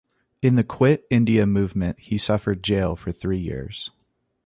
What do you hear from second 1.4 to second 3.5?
Movement he suffered jail for three